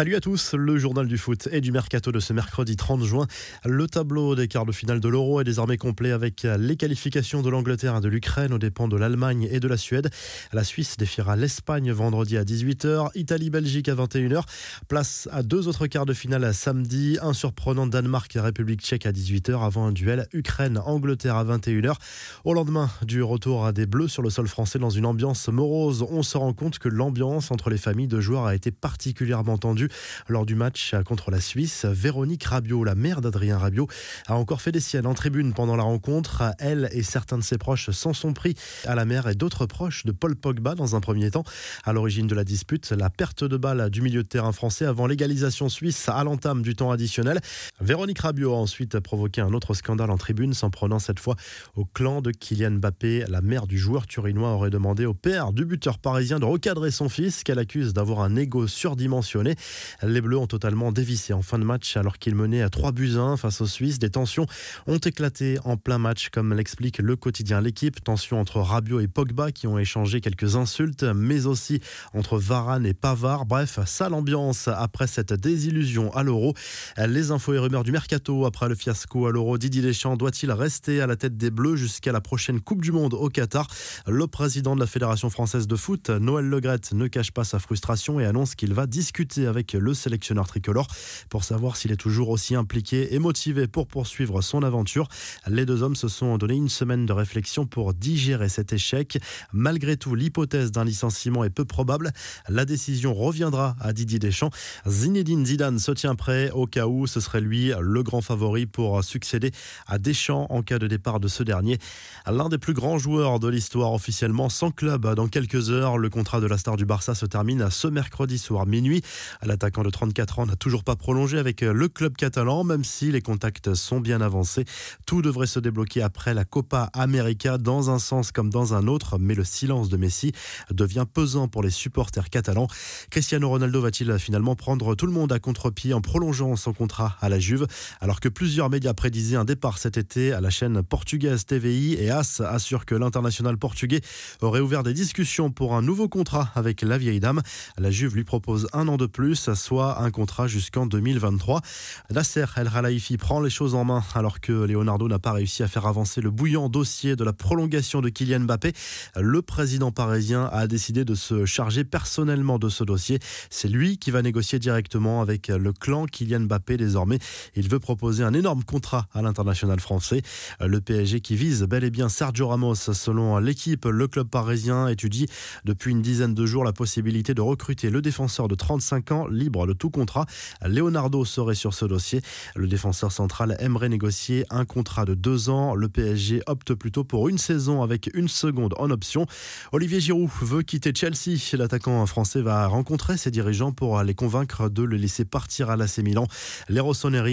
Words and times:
Salut 0.00 0.16
à 0.16 0.20
tous, 0.20 0.54
le 0.54 0.78
journal 0.78 1.06
du 1.06 1.18
foot 1.18 1.46
et 1.52 1.60
du 1.60 1.72
mercato 1.72 2.10
de 2.10 2.20
ce 2.20 2.32
mercredi 2.32 2.74
30 2.74 3.04
juin. 3.04 3.26
Le 3.66 3.86
tableau 3.86 4.34
des 4.34 4.48
quarts 4.48 4.64
de 4.64 4.72
finale 4.72 4.98
de 4.98 5.08
l'Euro 5.10 5.42
est 5.42 5.44
désormais 5.44 5.76
complet 5.76 6.10
avec 6.10 6.46
les 6.58 6.76
qualifications 6.76 7.42
de 7.42 7.50
l'Angleterre 7.50 7.98
et 7.98 8.00
de 8.00 8.08
l'Ukraine 8.08 8.54
aux 8.54 8.58
dépens 8.58 8.88
de 8.88 8.96
l'Allemagne 8.96 9.46
et 9.52 9.60
de 9.60 9.68
la 9.68 9.76
Suède. 9.76 10.08
La 10.54 10.64
Suisse 10.64 10.96
défiera 10.96 11.36
l'Espagne 11.36 11.92
vendredi 11.92 12.38
à 12.38 12.44
18h, 12.44 13.10
Italie-Belgique 13.14 13.90
à 13.90 13.94
21h. 13.94 14.44
Place 14.88 15.28
à 15.32 15.42
deux 15.42 15.68
autres 15.68 15.86
quarts 15.86 16.06
de 16.06 16.14
finale 16.14 16.54
samedi, 16.54 17.18
un 17.20 17.34
surprenant 17.34 17.86
Danemark 17.86 18.34
et 18.34 18.40
République 18.40 18.80
tchèque 18.80 19.04
à 19.04 19.12
18h 19.12 19.62
avant 19.62 19.84
un 19.84 19.92
duel 19.92 20.28
Ukraine-Angleterre 20.32 21.36
à 21.36 21.44
21h. 21.44 21.96
Au 22.44 22.54
lendemain 22.54 22.88
du 23.02 23.22
retour 23.22 23.66
à 23.66 23.72
des 23.72 23.84
Bleus 23.84 24.08
sur 24.08 24.22
le 24.22 24.30
sol 24.30 24.48
français 24.48 24.78
dans 24.78 24.88
une 24.88 25.04
ambiance 25.04 25.46
morose, 25.48 26.06
on 26.08 26.22
se 26.22 26.38
rend 26.38 26.54
compte 26.54 26.78
que 26.78 26.88
l'ambiance 26.88 27.50
entre 27.50 27.68
les 27.68 27.76
familles 27.76 28.08
de 28.08 28.22
joueurs 28.22 28.46
a 28.46 28.54
été 28.54 28.70
particulièrement 28.70 29.58
tendue 29.58 29.89
lors 30.28 30.46
du 30.46 30.54
match 30.54 30.94
contre 31.04 31.30
la 31.30 31.40
Suisse. 31.40 31.84
Véronique 31.84 32.44
Rabiot, 32.44 32.84
la 32.84 32.94
mère 32.94 33.20
d'Adrien 33.20 33.58
Rabiot, 33.58 33.88
a 34.26 34.36
encore 34.36 34.62
fait 34.62 34.72
des 34.72 34.80
siennes 34.80 35.06
en 35.06 35.14
tribune 35.14 35.52
pendant 35.52 35.76
la 35.76 35.82
rencontre. 35.82 36.42
Elle 36.58 36.88
et 36.92 37.02
certains 37.02 37.38
de 37.38 37.42
ses 37.42 37.58
proches 37.58 37.90
s'en 37.90 38.12
sont 38.12 38.32
pris 38.32 38.54
à 38.86 38.94
la 38.94 39.04
mère 39.04 39.28
et 39.28 39.34
d'autres 39.34 39.66
proches 39.66 40.04
de 40.04 40.12
Paul 40.12 40.36
Pogba 40.36 40.74
dans 40.74 40.96
un 40.96 41.00
premier 41.00 41.30
temps. 41.30 41.44
À 41.84 41.92
l'origine 41.92 42.26
de 42.26 42.34
la 42.34 42.44
dispute, 42.44 42.90
la 42.90 43.10
perte 43.10 43.44
de 43.44 43.56
balle 43.56 43.90
du 43.90 44.02
milieu 44.02 44.22
de 44.22 44.28
terrain 44.28 44.52
français 44.52 44.84
avant 44.84 45.06
l'égalisation 45.06 45.68
suisse 45.68 46.08
à 46.08 46.22
l'entame 46.24 46.62
du 46.62 46.74
temps 46.74 46.90
additionnel. 46.90 47.40
Véronique 47.80 48.18
Rabiot 48.18 48.52
a 48.52 48.56
ensuite 48.56 49.00
provoqué 49.00 49.40
un 49.40 49.52
autre 49.52 49.74
scandale 49.74 50.10
en 50.10 50.16
tribune, 50.16 50.54
s'en 50.54 50.70
prenant 50.70 50.98
cette 50.98 51.20
fois 51.20 51.36
au 51.76 51.84
clan 51.84 52.20
de 52.20 52.30
Kylian 52.30 52.72
Mbappé. 52.72 53.26
La 53.28 53.40
mère 53.40 53.66
du 53.66 53.78
joueur 53.78 54.06
turinois 54.06 54.50
aurait 54.50 54.70
demandé 54.70 55.06
au 55.06 55.14
père 55.14 55.52
du 55.52 55.64
buteur 55.64 55.98
parisien 55.98 56.38
de 56.38 56.44
recadrer 56.44 56.90
son 56.90 57.08
fils, 57.08 57.42
qu'elle 57.42 57.58
accuse 57.58 57.92
d'avoir 57.92 58.20
un 58.20 58.36
ego 58.36 58.66
surdimensionné. 58.66 59.54
Les 60.02 60.20
Bleus 60.20 60.38
ont 60.38 60.46
totalement 60.46 60.92
dévissé 60.92 61.32
en 61.32 61.42
fin 61.42 61.58
de 61.58 61.64
match 61.64 61.96
alors 61.96 62.18
qu'ils 62.18 62.34
menaient 62.34 62.62
à 62.62 62.70
3 62.70 62.92
buts 62.92 63.16
1 63.16 63.36
face 63.36 63.60
aux 63.60 63.66
Suisses. 63.66 63.98
Des 63.98 64.10
tensions 64.10 64.46
ont 64.86 64.98
éclaté 64.98 65.58
en 65.64 65.76
plein 65.76 65.98
match, 65.98 66.28
comme 66.30 66.54
l'explique 66.54 66.98
le 66.98 67.16
quotidien 67.16 67.60
L'équipe. 67.60 68.02
Tensions 68.02 68.40
entre 68.40 68.60
Rabiot 68.60 69.00
et 69.00 69.08
Pogba 69.08 69.52
qui 69.52 69.66
ont 69.66 69.78
échangé 69.78 70.20
quelques 70.20 70.56
insultes, 70.56 71.04
mais 71.04 71.46
aussi 71.46 71.80
entre 72.14 72.38
Varane 72.38 72.86
et 72.86 72.94
Pavard. 72.94 73.46
Bref, 73.46 73.78
sale 73.86 74.14
ambiance 74.14 74.68
après 74.68 75.06
cette 75.06 75.32
désillusion 75.32 76.12
à 76.14 76.22
l'Euro. 76.22 76.54
Les 76.96 77.30
infos 77.30 77.54
et 77.54 77.58
rumeurs 77.58 77.84
du 77.84 77.92
mercato 77.92 78.46
après 78.46 78.68
le 78.68 78.74
fiasco 78.74 79.26
à 79.26 79.32
l'Euro. 79.32 79.58
Didier 79.58 79.82
Deschamps 79.82 80.16
doit-il 80.16 80.50
rester 80.52 81.00
à 81.00 81.06
la 81.06 81.16
tête 81.16 81.36
des 81.36 81.50
Bleus 81.50 81.76
jusqu'à 81.76 82.12
la 82.12 82.20
prochaine 82.20 82.60
Coupe 82.60 82.82
du 82.82 82.92
Monde 82.92 83.14
au 83.14 83.28
Qatar? 83.28 83.66
Le 84.06 84.26
président 84.26 84.74
de 84.74 84.80
la 84.80 84.86
Fédération 84.86 85.30
française 85.30 85.66
de 85.66 85.76
foot, 85.76 86.10
Noël 86.10 86.46
Legrette, 86.46 86.92
ne 86.92 87.06
cache 87.06 87.32
pas 87.32 87.44
sa 87.44 87.58
frustration 87.58 88.20
et 88.20 88.26
annonce 88.26 88.54
qu'il 88.54 88.74
va 88.74 88.86
discuter 88.86 89.46
avec 89.46 89.59
le 89.74 89.94
sélectionneur 89.94 90.46
tricolore 90.46 90.86
pour 91.28 91.44
savoir 91.44 91.76
s'il 91.76 91.92
est 91.92 91.96
toujours 91.96 92.30
aussi 92.30 92.54
impliqué 92.54 93.14
et 93.14 93.18
motivé 93.18 93.66
pour 93.66 93.86
poursuivre 93.86 94.40
son 94.40 94.62
aventure. 94.62 95.08
Les 95.46 95.66
deux 95.66 95.82
hommes 95.82 95.96
se 95.96 96.08
sont 96.08 96.38
donné 96.38 96.54
une 96.54 96.68
semaine 96.68 97.06
de 97.06 97.12
réflexion 97.12 97.66
pour 97.66 97.94
digérer 97.94 98.48
cet 98.48 98.72
échec. 98.72 99.18
Malgré 99.52 99.96
tout, 99.96 100.14
l'hypothèse 100.14 100.72
d'un 100.72 100.84
licenciement 100.84 101.44
est 101.44 101.50
peu 101.50 101.64
probable. 101.64 102.12
La 102.48 102.64
décision 102.64 103.14
reviendra 103.14 103.76
à 103.80 103.92
Didier 103.92 104.18
Deschamps. 104.18 104.50
Zinedine 104.86 105.44
Zidane 105.44 105.78
se 105.78 105.92
tient 105.92 106.14
prêt 106.14 106.50
au 106.50 106.66
cas 106.66 106.86
où 106.86 107.06
ce 107.06 107.20
serait 107.20 107.40
lui 107.40 107.72
le 107.78 108.02
grand 108.02 108.22
favori 108.22 108.66
pour 108.66 109.04
succéder 109.04 109.50
à 109.86 109.98
Deschamps 109.98 110.46
en 110.50 110.62
cas 110.62 110.78
de 110.78 110.86
départ 110.86 111.20
de 111.20 111.28
ce 111.28 111.42
dernier. 111.42 111.78
L'un 112.26 112.48
des 112.48 112.58
plus 112.58 112.74
grands 112.74 112.98
joueurs 112.98 113.38
de 113.38 113.48
l'histoire 113.48 113.92
officiellement 113.92 114.48
sans 114.48 114.70
club 114.70 115.14
dans 115.14 115.28
quelques 115.28 115.70
heures. 115.70 115.98
Le 115.98 116.08
contrat 116.08 116.40
de 116.40 116.46
la 116.46 116.58
star 116.58 116.76
du 116.76 116.84
Barça 116.84 117.14
se 117.14 117.26
termine 117.26 117.68
ce 117.70 117.88
mercredi 117.88 118.38
soir 118.38 118.66
minuit. 118.66 119.02
L'attaquant 119.50 119.82
de 119.82 119.90
34 119.90 120.38
ans 120.38 120.46
n'a 120.46 120.54
toujours 120.54 120.84
pas 120.84 120.94
prolongé 120.94 121.36
avec 121.36 121.62
le 121.62 121.88
club 121.88 122.16
catalan, 122.16 122.62
même 122.62 122.84
si 122.84 123.10
les 123.10 123.20
contacts 123.20 123.74
sont 123.74 123.98
bien 123.98 124.20
avancés. 124.20 124.64
Tout 125.06 125.22
devrait 125.22 125.48
se 125.48 125.58
débloquer 125.58 126.02
après 126.02 126.34
la 126.34 126.44
Copa 126.44 126.88
América 126.92 127.58
dans 127.58 127.90
un 127.90 127.98
sens 127.98 128.30
comme 128.30 128.48
dans 128.48 128.74
un 128.74 128.86
autre, 128.86 129.18
mais 129.18 129.34
le 129.34 129.42
silence 129.42 129.88
de 129.88 129.96
Messi 129.96 130.30
devient 130.70 131.04
pesant 131.12 131.48
pour 131.48 131.64
les 131.64 131.70
supporters 131.70 132.30
catalans. 132.30 132.68
Cristiano 133.10 133.48
Ronaldo 133.48 133.80
va-t-il 133.80 134.16
finalement 134.20 134.54
prendre 134.54 134.94
tout 134.94 135.06
le 135.06 135.12
monde 135.12 135.32
à 135.32 135.40
contre-pied 135.40 135.94
en 135.94 136.00
prolongeant 136.00 136.54
son 136.54 136.72
contrat 136.72 137.16
à 137.20 137.28
la 137.28 137.40
Juve? 137.40 137.66
Alors 138.00 138.20
que 138.20 138.28
plusieurs 138.28 138.70
médias 138.70 138.94
prédisaient 138.94 139.34
un 139.34 139.44
départ 139.44 139.78
cet 139.78 139.98
été 139.98 140.32
à 140.32 140.40
la 140.40 140.50
chaîne 140.50 140.80
portugaise 140.84 141.44
TVI 141.44 141.94
et 141.94 142.08
AS 142.08 142.40
assure 142.40 142.86
que 142.86 142.94
l'international 142.94 143.58
portugais 143.58 144.00
aurait 144.42 144.60
ouvert 144.60 144.84
des 144.84 144.94
discussions 144.94 145.50
pour 145.50 145.74
un 145.74 145.82
nouveau 145.82 146.08
contrat 146.08 146.52
avec 146.54 146.82
la 146.82 146.98
vieille 146.98 147.18
dame. 147.18 147.42
La 147.78 147.90
Juve 147.90 148.14
lui 148.14 148.22
propose 148.22 148.68
un 148.72 148.86
an 148.86 148.96
de 148.96 149.06
plus 149.06 149.39
soit 149.54 150.02
un 150.02 150.10
contrat 150.10 150.46
jusqu'en 150.46 150.86
2023. 150.86 151.62
Nasser 152.10 152.44
El 152.56 152.70
Khelaifi 152.70 153.16
prend 153.16 153.40
les 153.40 153.50
choses 153.50 153.74
en 153.74 153.84
main 153.84 154.02
alors 154.14 154.40
que 154.40 154.52
Leonardo 154.52 155.08
n'a 155.08 155.18
pas 155.18 155.32
réussi 155.32 155.62
à 155.62 155.68
faire 155.68 155.86
avancer 155.86 156.20
le 156.20 156.30
bouillant 156.30 156.68
dossier 156.68 157.16
de 157.16 157.24
la 157.24 157.32
prolongation 157.32 158.00
de 158.00 158.08
Kylian 158.08 158.40
Mbappé. 158.40 158.72
Le 159.16 159.42
président 159.42 159.92
parisien 159.92 160.48
a 160.52 160.66
décidé 160.66 161.04
de 161.04 161.14
se 161.14 161.46
charger 161.46 161.84
personnellement 161.84 162.58
de 162.58 162.68
ce 162.68 162.84
dossier. 162.84 163.18
C'est 163.48 163.68
lui 163.68 163.98
qui 163.98 164.10
va 164.10 164.22
négocier 164.22 164.58
directement 164.58 165.22
avec 165.22 165.48
le 165.48 165.72
clan 165.72 166.06
Kylian 166.06 166.40
Mbappé 166.40 166.76
désormais. 166.76 167.18
Il 167.56 167.68
veut 167.68 167.80
proposer 167.80 168.22
un 168.24 168.34
énorme 168.34 168.64
contrat 168.64 169.06
à 169.14 169.22
l'international 169.22 169.80
français. 169.80 170.22
Le 170.60 170.80
PSG 170.80 171.20
qui 171.20 171.36
vise 171.36 171.62
bel 171.62 171.84
et 171.84 171.90
bien 171.90 172.08
Sergio 172.08 172.48
Ramos. 172.48 172.74
Selon 172.74 173.38
l'équipe, 173.38 173.84
le 173.86 174.06
club 174.06 174.28
parisien 174.28 174.88
étudie 174.88 175.26
depuis 175.64 175.92
une 175.92 176.02
dizaine 176.02 176.34
de 176.34 176.46
jours 176.46 176.64
la 176.64 176.72
possibilité 176.72 177.34
de 177.34 177.40
recruter 177.40 177.90
le 177.90 178.02
défenseur 178.02 178.48
de 178.48 178.54
35 178.54 179.12
ans 179.12 179.26
libre 179.30 179.66
de 179.66 179.72
tout 179.72 179.90
contrat. 179.90 180.26
Leonardo 180.64 181.24
serait 181.24 181.54
sur 181.54 181.74
ce 181.74 181.84
dossier. 181.84 182.20
Le 182.54 182.68
défenseur 182.68 183.12
central 183.12 183.56
aimerait 183.58 183.88
négocier 183.88 184.44
un 184.50 184.64
contrat 184.64 185.04
de 185.04 185.14
deux 185.14 185.48
ans. 185.48 185.74
Le 185.74 185.88
PSG 185.88 186.42
opte 186.46 186.74
plutôt 186.74 187.04
pour 187.04 187.28
une 187.28 187.38
saison 187.38 187.82
avec 187.82 188.10
une 188.14 188.28
seconde 188.28 188.74
en 188.78 188.90
option. 188.90 189.26
Olivier 189.72 190.00
Giroud 190.00 190.30
veut 190.42 190.62
quitter 190.62 190.92
Chelsea. 190.94 191.38
L'attaquant 191.52 192.04
français 192.06 192.42
va 192.42 192.66
rencontrer 192.66 193.16
ses 193.16 193.30
dirigeants 193.30 193.72
pour 193.72 194.02
les 194.02 194.14
convaincre 194.14 194.68
de 194.68 194.82
le 194.82 194.96
laisser 194.96 195.24
partir 195.24 195.70
à 195.70 195.76
l'AC 195.76 195.98
Milan. 195.98 196.26
Les 196.68 196.80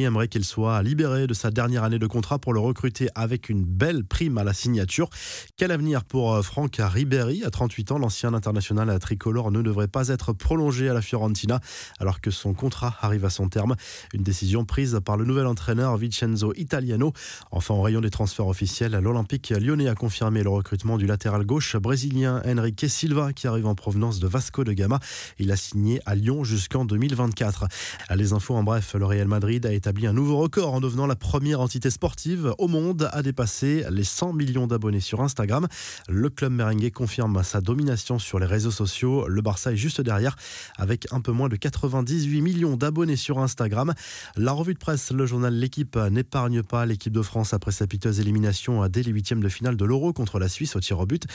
aimeraient 0.03 0.27
qu'il 0.27 0.45
soit 0.45 0.81
libéré 0.83 1.27
de 1.27 1.33
sa 1.33 1.51
dernière 1.51 1.83
année 1.83 1.99
de 1.99 2.07
contrat 2.07 2.39
pour 2.39 2.53
le 2.53 2.59
recruter 2.59 3.09
avec 3.15 3.49
une 3.49 3.63
belle 3.63 4.03
prime 4.03 4.37
à 4.37 4.43
la 4.43 4.53
signature. 4.53 5.09
Quel 5.57 5.71
avenir 5.71 6.03
pour 6.03 6.43
Franck 6.43 6.77
Ribéry? 6.79 7.43
À 7.43 7.49
38 7.49 7.91
ans, 7.91 7.97
l'ancien 7.97 8.33
international 8.33 8.97
tricolore 8.99 9.51
ne 9.51 9.61
devrait 9.61 9.87
pas 9.87 10.09
être 10.09 10.33
prolongé 10.33 10.89
à 10.89 10.93
la 10.93 11.01
Fiorentina 11.01 11.59
alors 11.99 12.21
que 12.21 12.31
son 12.31 12.53
contrat 12.53 12.95
arrive 13.01 13.25
à 13.25 13.29
son 13.29 13.49
terme. 13.49 13.75
Une 14.13 14.23
décision 14.23 14.65
prise 14.65 14.99
par 15.03 15.17
le 15.17 15.25
nouvel 15.25 15.47
entraîneur 15.47 15.97
Vincenzo 15.97 16.53
Italiano. 16.55 17.13
Enfin, 17.51 17.73
en 17.73 17.81
rayon 17.81 18.01
des 18.01 18.09
transferts 18.09 18.47
officiels, 18.47 18.93
l'Olympique 19.01 19.49
lyonnais 19.49 19.87
a 19.87 19.95
confirmé 19.95 20.43
le 20.43 20.49
recrutement 20.49 20.97
du 20.97 21.05
latéral 21.05 21.45
gauche 21.45 21.75
brésilien 21.75 22.41
Henrique 22.45 22.85
Silva 22.89 23.33
qui 23.33 23.47
arrive 23.47 23.67
en 23.67 23.75
provenance 23.75 24.19
de 24.19 24.27
Vasco 24.27 24.63
de 24.63 24.73
Gama. 24.73 24.99
Il 25.39 25.51
a 25.51 25.55
signé 25.55 26.01
à 26.05 26.15
Lyon 26.15 26.43
jusqu'en 26.43 26.85
2024. 26.85 27.67
Les 28.15 28.33
infos 28.33 28.55
en 28.55 28.63
bref, 28.63 28.95
le 28.95 29.05
Real 29.05 29.27
Madrid 29.27 29.65
a 29.65 29.73
établi 29.73 30.07
un 30.07 30.13
nouveau 30.13 30.37
record 30.37 30.73
en 30.73 30.79
devenant 30.79 31.07
la 31.07 31.15
première 31.15 31.61
entité 31.61 31.89
sportive 31.89 32.53
au 32.57 32.67
monde 32.67 33.09
à 33.11 33.21
dépasser 33.21 33.85
les 33.89 34.03
100 34.03 34.33
millions 34.33 34.67
d'abonnés 34.67 34.99
sur 34.99 35.21
Instagram. 35.21 35.67
Le 36.07 36.29
club 36.29 36.51
merengue 36.51 36.91
confirme 36.91 37.43
sa 37.43 37.61
domination 37.61 38.19
sur 38.19 38.39
les 38.39 38.45
réseaux 38.45 38.71
sociaux. 38.71 39.27
Le 39.27 39.41
Barça 39.41 39.73
est 39.73 39.77
juste 39.77 40.01
derrière 40.01 40.35
avec 40.77 41.07
un 41.11 41.21
peu 41.21 41.31
moins 41.31 41.49
de 41.49 41.55
98 41.77 42.41
millions 42.41 42.75
d'abonnés 42.75 43.15
sur 43.15 43.37
Instagram. 43.37 43.93
La 44.35 44.51
revue 44.51 44.73
de 44.73 44.79
presse, 44.79 45.11
le 45.11 45.25
journal 45.27 45.53
L'équipe 45.53 45.95
n'épargne 45.95 46.63
pas 46.63 46.85
l'équipe 46.87 47.13
de 47.13 47.21
France 47.21 47.53
après 47.53 47.71
sa 47.71 47.85
piteuse 47.85 48.19
élimination 48.19 48.87
dès 48.87 49.03
les 49.03 49.11
huitièmes 49.11 49.43
de 49.43 49.49
finale 49.49 49.77
de 49.77 49.85
l'Euro 49.85 50.11
contre 50.11 50.39
la 50.39 50.49
Suisse 50.49 50.75
au 50.75 50.79
tir 50.79 50.99
au 50.99 51.05
but. 51.05 51.25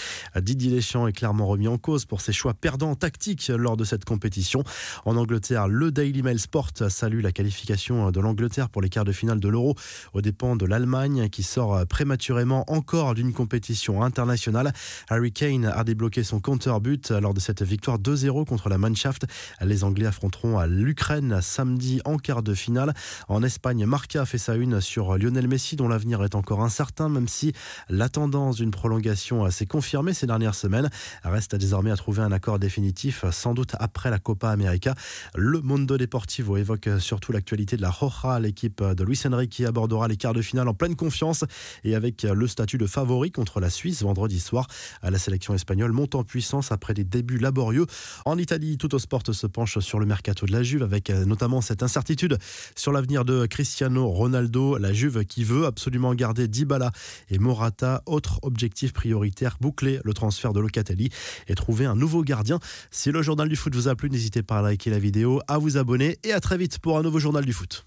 Didier 0.40 0.70
Deschamps 0.70 1.06
est 1.06 1.12
clairement 1.12 1.46
remis 1.46 1.68
en 1.68 1.78
cause 1.78 2.06
pour 2.06 2.20
ses 2.20 2.32
choix 2.32 2.54
perdants 2.54 2.96
tactiques 2.96 3.48
lors 3.48 3.76
de 3.76 3.84
cette 3.84 4.04
compétition. 4.04 4.64
En 5.04 5.16
Angleterre, 5.16 5.68
le 5.68 5.92
Daily 5.92 6.22
Mail 6.22 6.40
Sport 6.40 6.70
salue 6.88 7.20
la 7.20 7.30
qualification 7.30 8.10
de 8.10 8.20
l'Angleterre 8.20 8.68
pour 8.68 8.82
les 8.82 8.88
quarts 8.88 9.04
de 9.04 9.12
finale 9.12 9.38
de 9.38 9.48
l'Euro 9.48 9.76
aux 10.12 10.22
dépens 10.22 10.56
de 10.56 10.66
l'Allemagne 10.66 11.28
qui 11.28 11.44
sort 11.44 11.86
prématurément 11.86 12.64
encore 12.66 13.14
d'une 13.14 13.32
compétition 13.32 14.02
internationale. 14.02 14.72
Harry 15.08 15.32
Kane 15.32 15.66
a 15.66 15.84
débloqué 15.84 16.24
son 16.24 16.40
compteur 16.40 16.80
but 16.80 17.10
lors 17.10 17.34
de 17.34 17.40
cette 17.40 17.62
victoire 17.62 17.98
2-0 17.98 18.44
contre 18.44 18.68
la 18.68 18.78
Mannschaft. 18.78 19.26
Les 19.60 19.84
Anglais 19.84 20.06
à 20.32 20.66
l'Ukraine 20.66 21.40
samedi 21.42 22.00
en 22.04 22.16
quart 22.16 22.42
de 22.42 22.54
finale. 22.54 22.94
En 23.28 23.42
Espagne, 23.42 23.84
Marca 23.84 24.24
fait 24.24 24.38
sa 24.38 24.56
une 24.56 24.80
sur 24.80 25.18
Lionel 25.18 25.46
Messi 25.46 25.76
dont 25.76 25.88
l'avenir 25.88 26.24
est 26.24 26.34
encore 26.34 26.62
incertain 26.62 27.08
même 27.08 27.28
si 27.28 27.52
la 27.88 28.08
tendance 28.08 28.56
d'une 28.56 28.70
prolongation 28.70 29.48
s'est 29.50 29.66
confirmée 29.66 30.14
ces 30.14 30.26
dernières 30.26 30.54
semaines. 30.54 30.90
Reste 31.22 31.54
désormais 31.54 31.90
à 31.90 31.96
trouver 31.96 32.22
un 32.22 32.32
accord 32.32 32.58
définitif 32.58 33.24
sans 33.30 33.52
doute 33.52 33.76
après 33.78 34.10
la 34.10 34.18
Copa 34.18 34.50
América. 34.50 34.94
Le 35.36 35.60
Mondo 35.60 35.98
Deportivo 35.98 36.56
évoque 36.56 36.88
surtout 36.98 37.30
l'actualité 37.30 37.76
de 37.76 37.82
la 37.82 37.90
Roja, 37.90 38.40
l'équipe 38.40 38.82
de 38.82 39.04
Luis 39.04 39.20
Enrique 39.26 39.50
qui 39.50 39.66
abordera 39.66 40.08
les 40.08 40.16
quarts 40.16 40.34
de 40.34 40.42
finale 40.42 40.66
en 40.66 40.74
pleine 40.74 40.96
confiance 40.96 41.44
et 41.84 41.94
avec 41.94 42.22
le 42.22 42.46
statut 42.46 42.78
de 42.78 42.86
favori 42.86 43.30
contre 43.30 43.60
la 43.60 43.70
Suisse 43.70 44.02
vendredi 44.02 44.40
soir. 44.40 44.66
La 45.02 45.18
sélection 45.18 45.54
espagnole 45.54 45.92
monte 45.92 46.14
en 46.14 46.24
puissance 46.24 46.72
après 46.72 46.94
des 46.94 47.04
débuts 47.04 47.38
laborieux. 47.38 47.86
En 48.24 48.38
Italie, 48.38 48.78
tout 48.78 48.94
au 48.94 48.98
sport 48.98 49.22
se 49.30 49.46
penche 49.46 49.78
sur 49.78 50.00
le 50.00 50.06
mercato 50.12 50.44
de 50.44 50.52
la 50.52 50.62
Juve 50.62 50.82
avec 50.82 51.08
euh, 51.08 51.24
notamment 51.24 51.62
cette 51.62 51.82
incertitude 51.82 52.36
sur 52.76 52.92
l'avenir 52.92 53.24
de 53.24 53.46
Cristiano 53.46 54.08
Ronaldo. 54.08 54.76
La 54.76 54.92
Juve 54.92 55.24
qui 55.24 55.42
veut 55.42 55.64
absolument 55.64 56.14
garder 56.14 56.48
Dybala 56.48 56.92
et 57.30 57.38
Morata. 57.38 58.02
Autre 58.04 58.38
objectif 58.42 58.92
prioritaire, 58.92 59.56
boucler 59.58 60.00
le 60.04 60.12
transfert 60.12 60.52
de 60.52 60.60
Locatelli 60.60 61.08
et 61.48 61.54
trouver 61.54 61.86
un 61.86 61.94
nouveau 61.94 62.22
gardien. 62.22 62.58
Si 62.90 63.10
le 63.10 63.22
journal 63.22 63.48
du 63.48 63.56
foot 63.56 63.74
vous 63.74 63.88
a 63.88 63.94
plu, 63.94 64.10
n'hésitez 64.10 64.42
pas 64.42 64.58
à 64.58 64.62
liker 64.62 64.90
la 64.90 64.98
vidéo, 64.98 65.40
à 65.48 65.56
vous 65.56 65.78
abonner 65.78 66.18
et 66.24 66.32
à 66.34 66.40
très 66.40 66.58
vite 66.58 66.78
pour 66.78 66.98
un 66.98 67.02
nouveau 67.02 67.18
journal 67.18 67.46
du 67.46 67.54
foot. 67.54 67.86